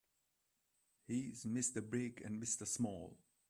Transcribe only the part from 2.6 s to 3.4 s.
Small.